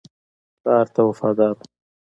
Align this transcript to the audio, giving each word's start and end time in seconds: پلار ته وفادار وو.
پلار 0.61 0.85
ته 0.93 1.01
وفادار 1.09 1.51
وو. 1.55 1.63